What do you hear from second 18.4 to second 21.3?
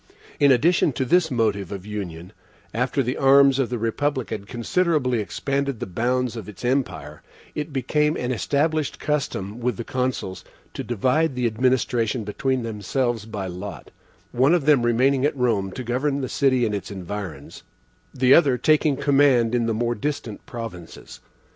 taking the command in the more distant provinces.